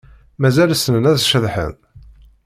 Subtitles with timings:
[0.41, 1.73] Mazal ssnen ad ceḍḥen?